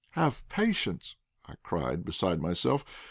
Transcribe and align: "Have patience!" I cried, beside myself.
"Have 0.13 0.49
patience!" 0.49 1.15
I 1.47 1.53
cried, 1.61 2.03
beside 2.05 2.41
myself. 2.41 2.83